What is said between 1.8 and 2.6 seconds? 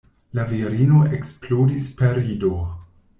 per rido.